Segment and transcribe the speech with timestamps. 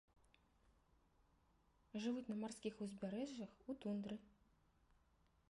[2.07, 4.17] Жывуць на марскіх узбярэжжах, у тундры.